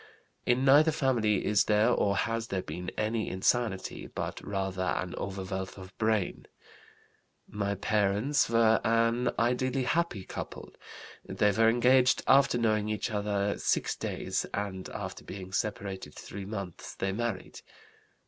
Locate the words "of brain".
5.77-6.47